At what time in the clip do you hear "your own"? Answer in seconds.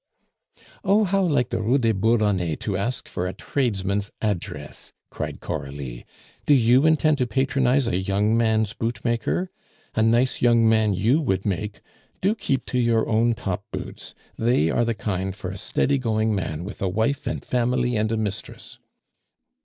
12.79-13.35